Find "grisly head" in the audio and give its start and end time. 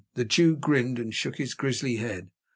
1.53-2.31